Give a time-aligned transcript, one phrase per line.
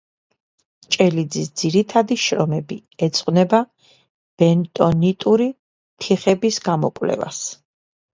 [0.93, 3.59] ჭელიძის ძირითადი შრომები ეძღვნება
[4.43, 5.47] ბენტონიტური
[6.07, 7.43] თიხების გამოკვლევას.